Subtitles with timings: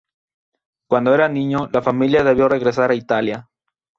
[0.89, 3.47] Cuando era un niño la familia debió regresar a Italia.